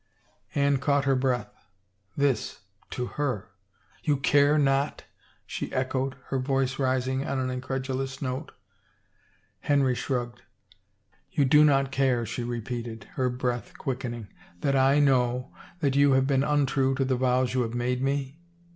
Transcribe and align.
Anne 0.55 0.77
caught 0.77 1.05
her 1.05 1.15
breath. 1.15 1.53
This— 2.17 2.61
to 2.89 3.05
her!" 3.05 3.51
You 4.03 4.17
care 4.17 4.57
not?" 4.57 5.03
she 5.45 5.71
echoed, 5.71 6.15
her 6.29 6.39
voice 6.39 6.79
rising 6.79 7.23
on 7.27 7.37
an 7.37 7.51
incredulous 7.51 8.19
note. 8.19 8.51
Henry 9.59 9.93
shrugged." 9.93 10.41
You 11.33 11.45
do 11.45 11.63
not 11.63 11.91
care," 11.91 12.25
she 12.25 12.43
repeated, 12.43 13.09
her 13.13 13.29
breath 13.29 13.77
quick 13.77 13.99
ening, 13.99 14.29
that 14.61 14.75
I 14.75 14.97
know 14.97 15.53
that 15.81 15.95
you 15.95 16.13
have 16.13 16.25
been 16.25 16.43
untrue 16.43 16.95
to 16.95 17.05
the 17.05 17.15
vows 17.15 17.53
you 17.53 17.61
have 17.61 17.75
made 17.75 18.01
me? 18.01 18.39